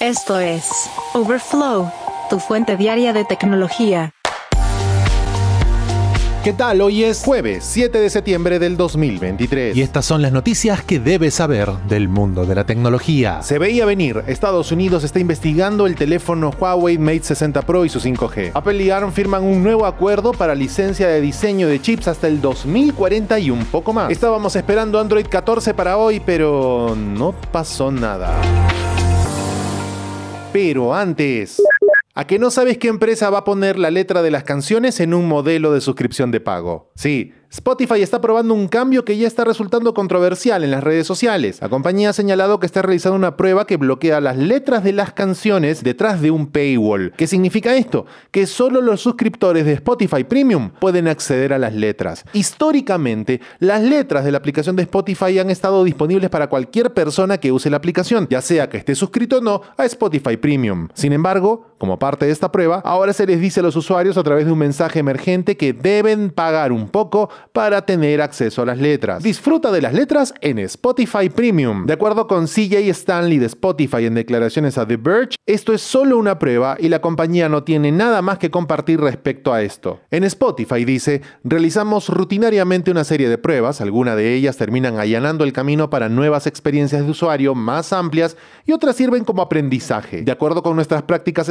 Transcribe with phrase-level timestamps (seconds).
[0.00, 1.92] Esto es Overflow,
[2.30, 4.14] tu fuente diaria de tecnología.
[6.42, 6.80] ¿Qué tal?
[6.80, 9.76] Hoy es jueves 7 de septiembre del 2023.
[9.76, 13.42] Y estas son las noticias que debes saber del mundo de la tecnología.
[13.42, 18.00] Se veía venir, Estados Unidos está investigando el teléfono Huawei Mate 60 Pro y su
[18.00, 18.52] 5G.
[18.54, 22.40] Apple y ARM firman un nuevo acuerdo para licencia de diseño de chips hasta el
[22.40, 24.10] 2040 y un poco más.
[24.10, 28.40] Estábamos esperando Android 14 para hoy, pero no pasó nada.
[30.52, 31.62] Pero antes...
[32.12, 35.14] ¿A que no sabes qué empresa va a poner la letra de las canciones en
[35.14, 36.90] un modelo de suscripción de pago?
[36.96, 41.58] Sí, Spotify está probando un cambio que ya está resultando controversial en las redes sociales.
[41.60, 45.12] La compañía ha señalado que está realizando una prueba que bloquea las letras de las
[45.12, 47.12] canciones detrás de un paywall.
[47.16, 48.06] ¿Qué significa esto?
[48.30, 52.24] Que solo los suscriptores de Spotify Premium pueden acceder a las letras.
[52.34, 57.50] Históricamente, las letras de la aplicación de Spotify han estado disponibles para cualquier persona que
[57.50, 60.86] use la aplicación, ya sea que esté suscrito o no a Spotify Premium.
[60.94, 64.22] Sin embargo, como parte de esta prueba, ahora se les dice a los usuarios a
[64.22, 68.78] través de un mensaje emergente que deben pagar un poco para tener acceso a las
[68.78, 69.22] letras.
[69.22, 71.86] Disfruta de las letras en Spotify Premium.
[71.86, 76.18] De acuerdo con CJ Stanley de Spotify en declaraciones a The Verge, esto es solo
[76.18, 80.00] una prueba y la compañía no tiene nada más que compartir respecto a esto.
[80.10, 85.54] En Spotify dice, realizamos rutinariamente una serie de pruebas, algunas de ellas terminan allanando el
[85.54, 88.36] camino para nuevas experiencias de usuario más amplias
[88.66, 90.20] y otras sirven como aprendizaje.
[90.20, 91.48] De acuerdo con nuestras prácticas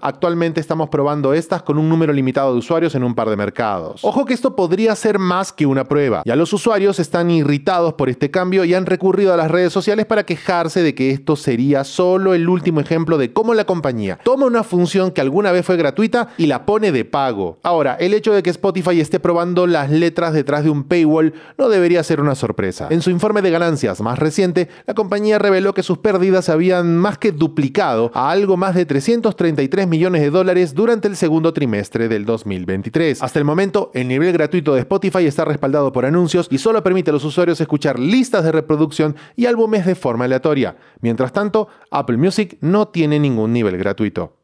[0.00, 4.04] actualmente estamos probando estas con un número limitado de usuarios en un par de mercados.
[4.04, 6.22] Ojo que esto podría ser más que una prueba.
[6.24, 10.06] Ya los usuarios están irritados por este cambio y han recurrido a las redes sociales
[10.06, 14.46] para quejarse de que esto sería solo el último ejemplo de cómo la compañía toma
[14.46, 17.58] una función que alguna vez fue gratuita y la pone de pago.
[17.62, 21.68] Ahora, el hecho de que Spotify esté probando las letras detrás de un paywall no
[21.68, 22.88] debería ser una sorpresa.
[22.90, 26.96] En su informe de ganancias más reciente, la compañía reveló que sus pérdidas se habían
[26.96, 28.86] más que duplicado a algo más de
[29.58, 33.20] 333 millones de dólares durante el segundo trimestre del 2023.
[33.20, 37.10] Hasta el momento, el nivel gratuito de Spotify está respaldado por anuncios y solo permite
[37.10, 40.76] a los usuarios escuchar listas de reproducción y álbumes de forma aleatoria.
[41.00, 44.36] Mientras tanto, Apple Music no tiene ningún nivel gratuito.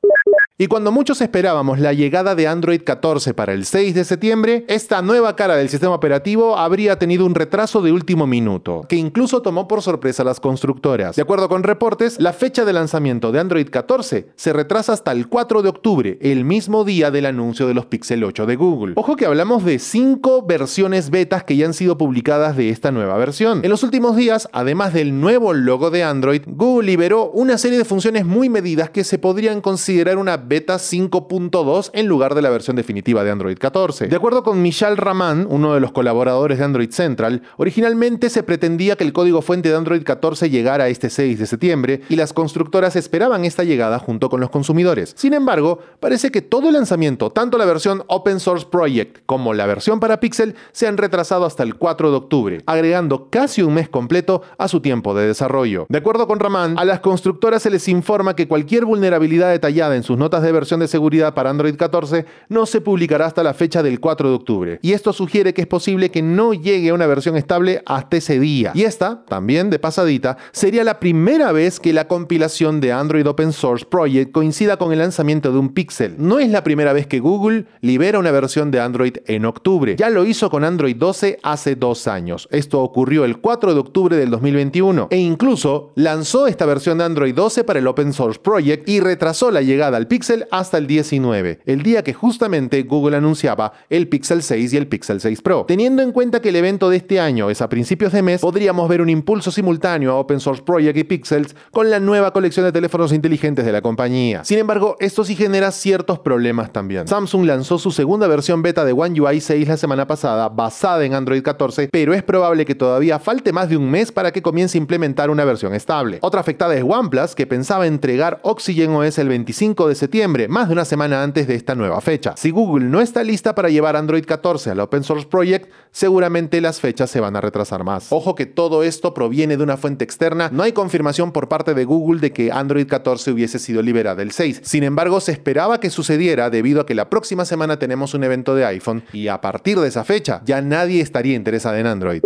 [0.57, 5.03] Y cuando muchos esperábamos la llegada de Android 14 para el 6 de septiembre, esta
[5.03, 9.67] nueva cara del sistema operativo habría tenido un retraso de último minuto, que incluso tomó
[9.67, 11.17] por sorpresa a las constructoras.
[11.17, 15.27] De acuerdo con reportes, la fecha de lanzamiento de Android 14 se retrasa hasta el
[15.27, 18.93] 4 de octubre, el mismo día del anuncio de los Pixel 8 de Google.
[18.95, 23.17] Ojo que hablamos de 5 versiones betas que ya han sido publicadas de esta nueva
[23.17, 23.65] versión.
[23.65, 27.85] En los últimos días, además del nuevo logo de Android, Google liberó una serie de
[27.85, 32.77] funciones muy medidas que se podrían considerar una beta 5.2 en lugar de la versión
[32.77, 34.07] definitiva de Android 14.
[34.07, 38.97] De acuerdo con Michal Raman, uno de los colaboradores de Android Central, originalmente se pretendía
[38.97, 42.97] que el código fuente de Android 14 llegara este 6 de septiembre y las constructoras
[42.97, 45.15] esperaban esta llegada junto con los consumidores.
[45.17, 49.67] Sin embargo, parece que todo el lanzamiento, tanto la versión Open Source Project como la
[49.67, 53.89] versión para Pixel, se han retrasado hasta el 4 de octubre, agregando casi un mes
[53.89, 55.87] completo a su tiempo de desarrollo.
[55.89, 60.03] De acuerdo con Raman, a las constructoras se les informa que cualquier vulnerabilidad detallada en
[60.03, 63.83] sus notas de versión de seguridad para Android 14 no se publicará hasta la fecha
[63.83, 64.79] del 4 de octubre.
[64.83, 68.39] Y esto sugiere que es posible que no llegue a una versión estable hasta ese
[68.41, 68.73] día.
[68.75, 73.53] Y esta, también de pasadita, sería la primera vez que la compilación de Android Open
[73.53, 76.17] Source Project coincida con el lanzamiento de un Pixel.
[76.19, 79.97] No es la primera vez que Google libera una versión de Android en octubre.
[79.97, 82.49] Ya lo hizo con Android 12 hace dos años.
[82.51, 85.09] Esto ocurrió el 4 de octubre del 2021.
[85.11, 89.51] E incluso lanzó esta versión de Android 12 para el Open Source Project y retrasó
[89.51, 94.43] la llegada al Pixel hasta el 19, el día que justamente Google anunciaba el Pixel
[94.43, 95.65] 6 y el Pixel 6 Pro.
[95.67, 98.89] Teniendo en cuenta que el evento de este año es a principios de mes, podríamos
[98.89, 102.73] ver un impulso simultáneo a Open Source Project y Pixels con la nueva colección de
[102.73, 104.45] teléfonos inteligentes de la compañía.
[104.45, 107.07] Sin embargo, esto sí genera ciertos problemas también.
[107.07, 111.15] Samsung lanzó su segunda versión beta de One UI 6 la semana pasada, basada en
[111.15, 114.79] Android 14, pero es probable que todavía falte más de un mes para que comience
[114.79, 116.19] a implementar una versión estable.
[116.23, 120.14] Otra afectada es OnePlus, que pensaba entregar Oxygen OS el 25 de septiembre,
[120.49, 122.35] más de una semana antes de esta nueva fecha.
[122.37, 126.81] Si Google no está lista para llevar Android 14 al Open Source Project, seguramente las
[126.81, 128.07] fechas se van a retrasar más.
[128.11, 131.85] Ojo que todo esto proviene de una fuente externa, no hay confirmación por parte de
[131.85, 134.61] Google de que Android 14 hubiese sido liberada el 6.
[134.63, 138.55] Sin embargo, se esperaba que sucediera debido a que la próxima semana tenemos un evento
[138.55, 142.23] de iPhone y a partir de esa fecha ya nadie estaría interesado en Android.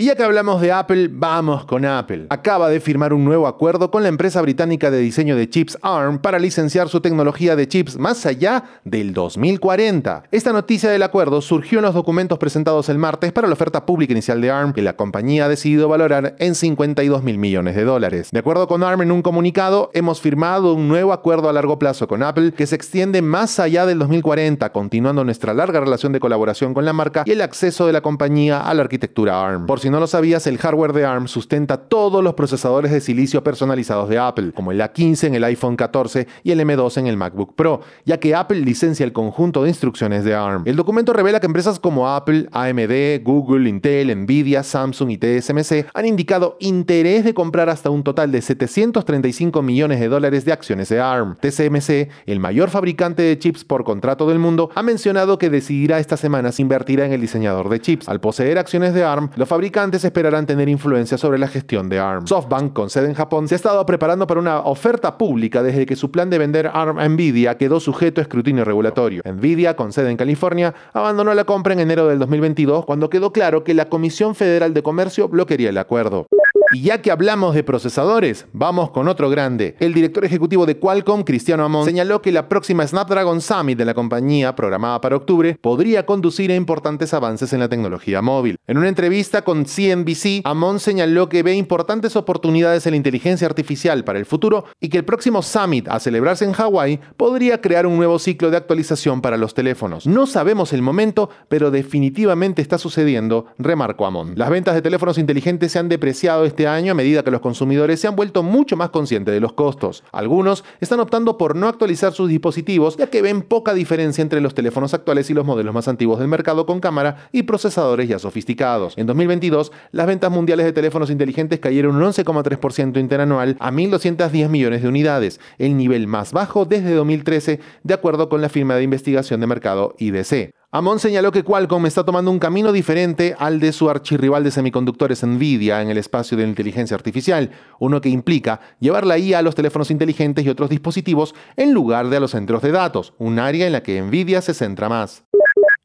[0.00, 2.26] Y ya que hablamos de Apple, vamos con Apple.
[2.30, 6.20] Acaba de firmar un nuevo acuerdo con la empresa británica de diseño de chips ARM
[6.20, 10.22] para licenciar su tecnología de chips más allá del 2040.
[10.30, 14.12] Esta noticia del acuerdo surgió en los documentos presentados el martes para la oferta pública
[14.12, 18.28] inicial de ARM, que la compañía ha decidido valorar en 52 mil millones de dólares.
[18.30, 22.06] De acuerdo con ARM en un comunicado, hemos firmado un nuevo acuerdo a largo plazo
[22.06, 26.72] con Apple que se extiende más allá del 2040, continuando nuestra larga relación de colaboración
[26.72, 29.66] con la marca y el acceso de la compañía a la arquitectura ARM.
[29.66, 33.42] Por si no lo sabías, el hardware de ARM sustenta todos los procesadores de silicio
[33.44, 37.16] personalizados de Apple, como el A15 en el iPhone 14 y el M2 en el
[37.16, 40.62] MacBook Pro, ya que Apple licencia el conjunto de instrucciones de ARM.
[40.66, 46.06] El documento revela que empresas como Apple, AMD, Google, Intel, Nvidia, Samsung y TSMC han
[46.06, 51.00] indicado interés de comprar hasta un total de 735 millones de dólares de acciones de
[51.00, 51.36] ARM.
[51.36, 56.16] TSMC, el mayor fabricante de chips por contrato del mundo, ha mencionado que decidirá esta
[56.16, 58.08] semana si invertirá en el diseñador de chips.
[58.08, 62.26] Al poseer acciones de ARM, los fabricantes esperarán tener influencia sobre la gestión de ARM.
[62.26, 65.94] SoftBank, con sede en Japón, se ha estado preparando para una oferta pública desde que
[65.94, 69.22] su plan de vender ARM a Nvidia quedó sujeto a escrutinio regulatorio.
[69.24, 73.62] Nvidia, con sede en California, abandonó la compra en enero del 2022 cuando quedó claro
[73.62, 76.26] que la Comisión Federal de Comercio bloquearía el acuerdo.
[76.70, 79.74] Y ya que hablamos de procesadores, vamos con otro grande.
[79.80, 83.94] El director ejecutivo de Qualcomm, Cristiano Amon, señaló que la próxima Snapdragon Summit de la
[83.94, 88.56] compañía, programada para octubre, podría conducir a importantes avances en la tecnología móvil.
[88.66, 94.04] En una entrevista con CNBC, Amon señaló que ve importantes oportunidades en la inteligencia artificial
[94.04, 97.96] para el futuro y que el próximo Summit a celebrarse en Hawái podría crear un
[97.96, 100.06] nuevo ciclo de actualización para los teléfonos.
[100.06, 104.34] No sabemos el momento, pero definitivamente está sucediendo, remarcó Amon.
[104.36, 108.00] Las ventas de teléfonos inteligentes se han depreciado este año a medida que los consumidores
[108.00, 110.02] se han vuelto mucho más conscientes de los costos.
[110.12, 114.54] Algunos están optando por no actualizar sus dispositivos ya que ven poca diferencia entre los
[114.54, 118.94] teléfonos actuales y los modelos más antiguos del mercado con cámara y procesadores ya sofisticados.
[118.96, 124.82] En 2022, las ventas mundiales de teléfonos inteligentes cayeron un 11,3% interanual a 1.210 millones
[124.82, 129.40] de unidades, el nivel más bajo desde 2013, de acuerdo con la firma de investigación
[129.40, 130.54] de mercado IDC.
[130.70, 135.24] Amon señaló que Qualcomm está tomando un camino diferente al de su archirrival de semiconductores
[135.24, 139.42] Nvidia en el espacio de la inteligencia artificial, uno que implica llevar la IA a
[139.42, 143.38] los teléfonos inteligentes y otros dispositivos en lugar de a los centros de datos, un
[143.38, 145.24] área en la que Nvidia se centra más.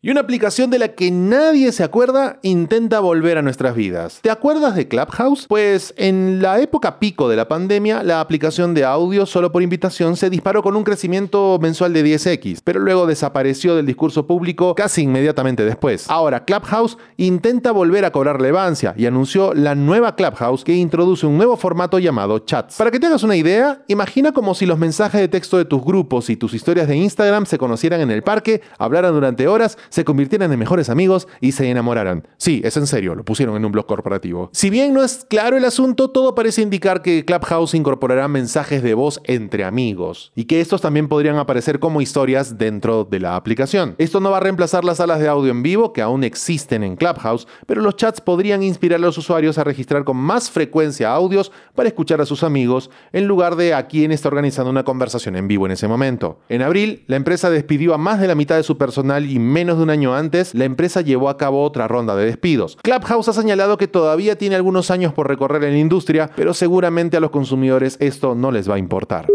[0.06, 4.20] Y una aplicación de la que nadie se acuerda intenta volver a nuestras vidas.
[4.22, 5.46] ¿Te acuerdas de Clubhouse?
[5.48, 10.18] Pues en la época pico de la pandemia, la aplicación de audio solo por invitación
[10.18, 15.04] se disparó con un crecimiento mensual de 10x, pero luego desapareció del discurso público casi
[15.04, 16.10] inmediatamente después.
[16.10, 21.38] Ahora, Clubhouse intenta volver a cobrar relevancia y anunció la nueva Clubhouse que introduce un
[21.38, 22.76] nuevo formato llamado chats.
[22.76, 25.82] Para que te hagas una idea, imagina como si los mensajes de texto de tus
[25.82, 30.04] grupos y tus historias de Instagram se conocieran en el parque, hablaran durante horas, se
[30.04, 32.28] convirtieran en mejores amigos y se enamoraran.
[32.38, 34.50] Sí, es en serio, lo pusieron en un blog corporativo.
[34.52, 38.96] Si bien no es claro el asunto, todo parece indicar que Clubhouse incorporará mensajes de
[38.96, 43.94] voz entre amigos y que estos también podrían aparecer como historias dentro de la aplicación.
[44.00, 46.96] Esto no va a reemplazar las salas de audio en vivo que aún existen en
[46.96, 51.52] Clubhouse, pero los chats podrían inspirar a los usuarios a registrar con más frecuencia audios
[51.76, 55.48] para escuchar a sus amigos en lugar de a quien está organizando una conversación en
[55.48, 56.40] vivo en ese momento.
[56.50, 59.78] En abril, la empresa despidió a más de la mitad de su personal y menos
[59.78, 62.78] de un año antes, la empresa llevó a cabo otra ronda de despidos.
[62.82, 67.18] Clubhouse ha señalado que todavía tiene algunos años por recorrer en la industria, pero seguramente
[67.18, 69.28] a los consumidores esto no les va a importar.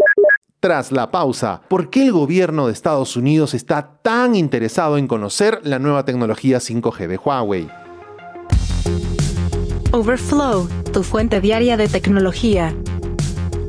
[0.59, 5.61] Tras la pausa, ¿por qué el gobierno de Estados Unidos está tan interesado en conocer
[5.63, 7.69] la nueva tecnología 5G de Huawei?
[9.91, 12.75] Overflow, tu fuente diaria de tecnología.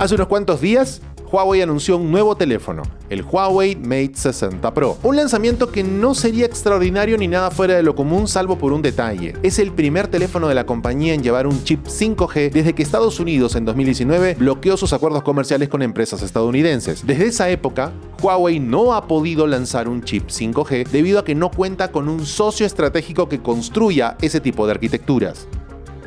[0.00, 1.00] Hace unos cuantos días,
[1.32, 4.98] Huawei anunció un nuevo teléfono, el Huawei Mate 60 Pro.
[5.04, 8.82] Un lanzamiento que no sería extraordinario ni nada fuera de lo común salvo por un
[8.82, 9.34] detalle.
[9.44, 13.20] Es el primer teléfono de la compañía en llevar un chip 5G desde que Estados
[13.20, 17.06] Unidos en 2019 bloqueó sus acuerdos comerciales con empresas estadounidenses.
[17.06, 21.52] Desde esa época, Huawei no ha podido lanzar un chip 5G debido a que no
[21.52, 25.46] cuenta con un socio estratégico que construya ese tipo de arquitecturas.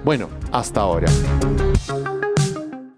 [0.04, 1.08] Bueno, hasta ahora.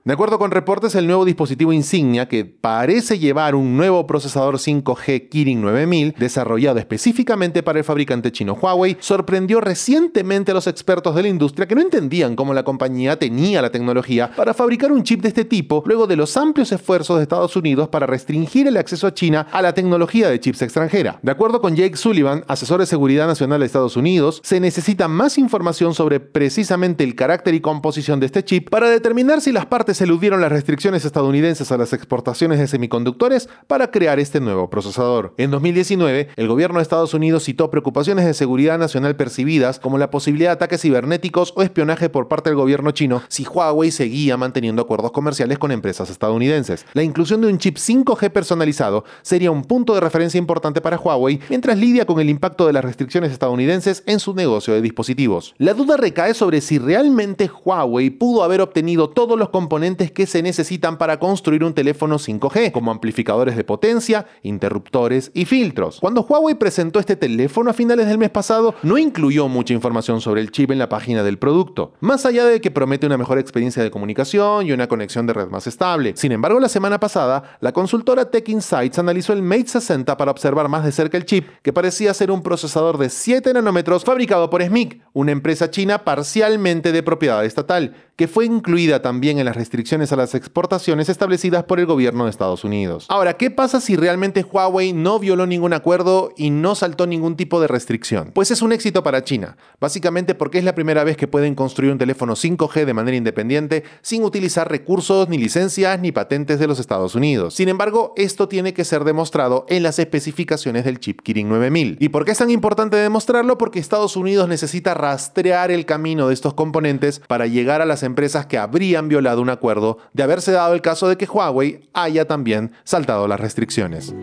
[0.06, 5.30] De acuerdo con reportes, el nuevo dispositivo insignia, que parece llevar un nuevo procesador 5G
[5.30, 11.24] Kirin 9000, desarrollado específicamente para el fabricante chino Huawei, sorprendió recientemente a los expertos de
[11.24, 15.24] la industria que no entendían cómo la compañía tenía la tecnología para fabricar un chip
[15.24, 19.08] de este tipo, luego de los amplios esfuerzos de Estados Unidos para restringir el acceso
[19.08, 21.18] a China a la tecnología de chips extranjera.
[21.24, 25.40] De acuerdo con Jake Sullivan, asesor de seguridad nacional de Estados Unidos, se necesita más
[25.40, 29.95] información sobre precisamente el carácter y composición de este chip para determinar si las partes
[29.96, 35.34] fabricantes eludieron las restricciones estadounidenses a las exportaciones de semiconductores para crear este nuevo procesador.
[35.38, 40.12] En 2019, el gobierno de Estados Unidos citó preocupaciones de seguridad nacional percibidas como la
[40.12, 44.82] posibilidad de ataques cibernéticos o espionaje por parte del gobierno chino si Huawei seguía manteniendo
[44.82, 46.86] acuerdos comerciales con empresas estadounidenses.
[46.94, 51.40] La inclusión de un chip 5G personalizado sería un punto de referencia importante para Huawei
[51.50, 55.54] mientras lidia con el impacto de las restricciones estadounidenses en su negocio de dispositivos.
[55.58, 59.50] La duda recae sobre si realmente Huawei pudo haber obtenido todos los
[59.86, 66.00] que se necesitan para construir un teléfono 5G, como amplificadores de potencia, interruptores y filtros.
[66.00, 70.42] Cuando Huawei presentó este teléfono a finales del mes pasado, no incluyó mucha información sobre
[70.42, 73.84] el chip en la página del producto, más allá de que promete una mejor experiencia
[73.84, 76.14] de comunicación y una conexión de red más estable.
[76.16, 80.68] Sin embargo, la semana pasada, la consultora Tech Insights analizó el Mate 60 para observar
[80.68, 84.64] más de cerca el chip, que parecía ser un procesador de 7 nanómetros fabricado por
[84.64, 90.12] SMIC, una empresa china parcialmente de propiedad estatal, que fue incluida también en las restricciones
[90.12, 93.06] a las exportaciones establecidas por el gobierno de Estados Unidos.
[93.10, 97.60] Ahora, ¿qué pasa si realmente Huawei no violó ningún acuerdo y no saltó ningún tipo
[97.60, 98.32] de restricción?
[98.34, 101.92] Pues es un éxito para China, básicamente porque es la primera vez que pueden construir
[101.92, 106.80] un teléfono 5G de manera independiente sin utilizar recursos, ni licencias, ni patentes de los
[106.80, 107.54] Estados Unidos.
[107.54, 111.98] Sin embargo, esto tiene que ser demostrado en las especificaciones del chip Kirin 9000.
[112.00, 113.58] ¿Y por qué es tan importante demostrarlo?
[113.58, 118.46] Porque Estados Unidos necesita rastrear el camino de estos componentes para llegar a las empresas
[118.46, 122.72] que habrían violado un acuerdo de haberse dado el caso de que Huawei haya también
[122.84, 124.14] saltado las restricciones.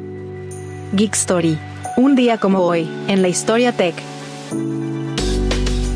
[0.92, 1.58] Geek Story.
[1.96, 3.94] Un día como hoy, en la historia tech.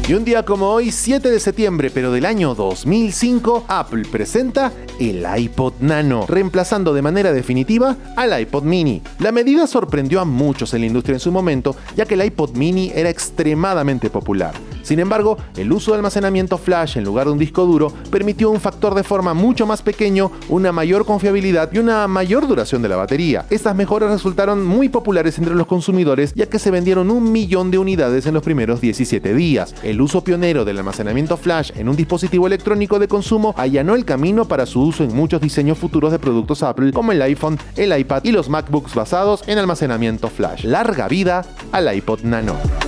[0.09, 5.27] Y un día como hoy, 7 de septiembre, pero del año 2005, Apple presenta el
[5.37, 9.03] iPod Nano, reemplazando de manera definitiva al iPod Mini.
[9.19, 12.51] La medida sorprendió a muchos en la industria en su momento, ya que el iPod
[12.57, 14.55] Mini era extremadamente popular.
[14.87, 18.61] Sin embargo, el uso de almacenamiento flash en lugar de un disco duro permitió un
[18.61, 22.95] factor de forma mucho más pequeño, una mayor confiabilidad y una mayor duración de la
[22.95, 23.47] batería.
[23.51, 27.79] Estas mejoras resultaron muy populares entre los consumidores ya que se vendieron un millón de
[27.79, 29.75] unidades en los primeros 17 días.
[29.83, 34.45] El uso pionero del almacenamiento flash en un dispositivo electrónico de consumo allanó el camino
[34.45, 38.23] para su uso en muchos diseños futuros de productos Apple como el iPhone, el iPad
[38.23, 40.65] y los MacBooks basados en almacenamiento flash.
[40.65, 42.86] Larga vida al iPod Nano.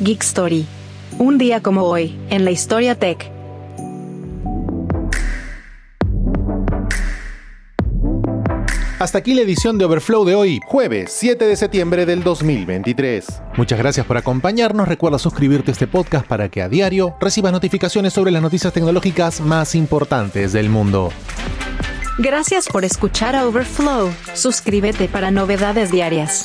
[0.00, 0.66] Geek Story.
[1.18, 3.30] Un día como hoy, en la historia tech.
[8.98, 10.60] Hasta aquí la edición de Overflow de hoy.
[10.66, 13.26] Jueves 7 de septiembre del 2023.
[13.56, 14.88] Muchas gracias por acompañarnos.
[14.88, 19.40] Recuerda suscribirte a este podcast para que a diario recibas notificaciones sobre las noticias tecnológicas
[19.40, 21.10] más importantes del mundo.
[22.18, 24.10] Gracias por escuchar a Overflow.
[24.34, 26.44] Suscríbete para novedades diarias.